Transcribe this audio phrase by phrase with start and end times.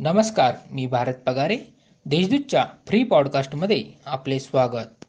[0.00, 1.56] नमस्कार मी भारत पगारे
[2.06, 5.04] देशदूतच्या फ्री पॉडकास्टमध्ये आपले स्वागत.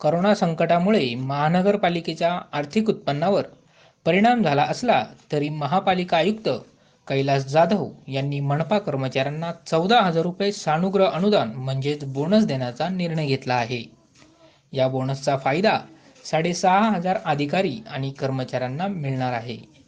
[0.00, 3.42] करोना संकटामुळे महानगरपालिकेच्या आर्थिक उत्पन्नावर
[4.06, 6.48] परिणाम झाला असला तरी महापालिका आयुक्त
[7.08, 13.54] कैलास जाधव यांनी मनपा कर्मचाऱ्यांना चौदा हजार रुपये सानुग्रह अनुदान म्हणजेच बोनस देण्याचा निर्णय घेतला
[13.54, 13.82] आहे.
[14.72, 15.78] या बोनसचा फायदा
[16.24, 19.79] साडेसहा हजार अधिकारी आणि कर्मचाऱ्यांना मिळणार आहे.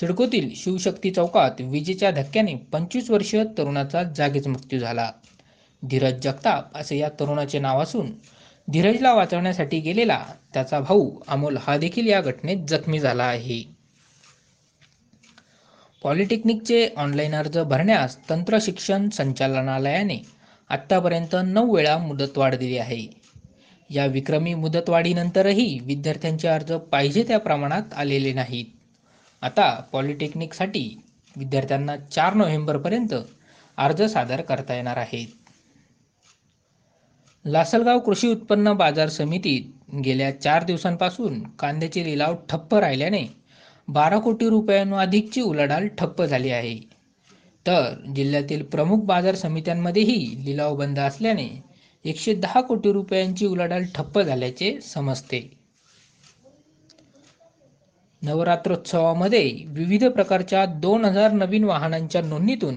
[0.00, 5.10] सिडकोतील शिवशक्ती चौकात विजेच्या धक्क्याने पंचवीस वर्षीय तरुणाचा जागीच मृत्यू झाला.
[5.90, 8.10] धीरज जगताप असे या तरुणाचे नाव असून
[8.72, 13.62] धीरजला वाचवण्यासाठी गेलेला त्याचा भाऊ अमोल हा देखील या घटनेत जखमी झाला आहे.
[16.02, 20.18] पॉलिटेक्निकचे ऑनलाईन अर्ज भरण्यास तंत्र शिक्षण संचालनालयाने
[20.68, 23.06] आत्तापर्यंत नऊ वेळा मुदतवाढ दिली आहे.
[23.90, 28.64] या विक्रमी मुदतवाढीनंतरही विद्यार्थ्यांचे अर्ज पाहिजे त्या प्रमाणात आलेले नाहीत.
[29.42, 31.02] आता पॉलिटेक्निकसाठी
[31.36, 33.14] विद्यार्थ्यांना चार नोव्हेंबरपर्यंत
[33.78, 35.26] अर्ज सादर करता येणार आहेत.
[37.46, 43.26] लासलगाव कृषी उत्पन्न बाजार समितीत गेल्या चार दिवसांपासून कांद्याचे लिलाव ठप्प राहिल्याने
[43.88, 46.78] बारा कोटी रुपयांहून अधिकची उलाढाल ठप्प झाली आहे.
[47.66, 51.62] तर जिल्ह्यातील प्रमुख बाजार समित्यांमध्येही लिलाव बंद असल्याने
[52.04, 55.57] एकशे दहा कोटी रुपयांची उलाढाल ठप्प झाल्याचे समजते.
[58.22, 62.74] नवरात्रोत्सवामध्ये विविध प्रकारच्या दोन हजार नवीन वाहनांच्या नोंदणीतून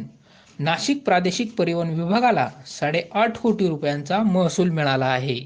[0.59, 5.39] नाशिक प्रादेशिक परिवहन विभागाला साडेआठ कोटी रुपयांचा महसूल मिळाला आहे.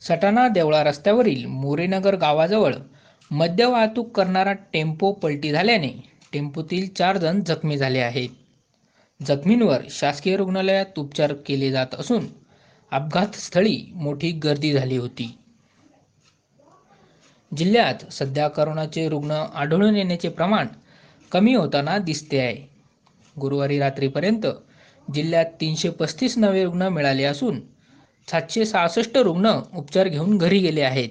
[0.00, 2.74] सटाणा देवळा रस्त्यावरील मोरेनगर गावाजवळ
[3.30, 8.28] मद्य वाहतूक करणारा टेम्पो पलटी झाल्याने टेम्पोतील चार जण जखमी झाले आहेत.
[9.26, 12.26] जखमींवर शासकीय रुग्णालयात उपचार केले जात असून
[12.92, 15.38] अपघातस्थळी मोठी गर्दी झाली होती.
[17.52, 20.66] जिल्ह्यात सध्या करोनाचे रुग्ण आढळून येण्याचे प्रमाण
[21.32, 22.56] कमी होताना दिसते आहे.
[23.36, 24.46] गुरुवारी रात्रीपर्यंत
[25.14, 27.60] जिल्ह्यात तीनशे पस्तीस नवे रुग्ण मिळाले असून
[28.28, 31.08] सातशे सहासष्ट रुग्ण उपचार घेऊन घरी गेले आहेत.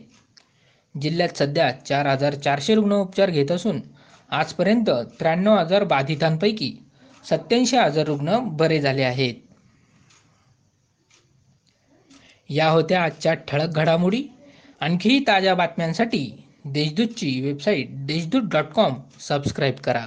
[0.96, 3.82] जिल्ह्यात सध्या चार हजार चारशे रुग्ण उपचार घेत असून
[4.30, 6.74] आजपर्यंत त्र्याण्णव हजार बाधितांपैकी
[7.30, 9.34] सत्याऐंशी हजार रुग्ण बरे झाले आहेत.
[12.50, 14.24] या होत्या आजच्या ठळक घडामोडी.
[14.80, 20.06] आणखीही ताज्या बातम्यांसाठी देशदूतची website Deshdoot dot com subscribe करा.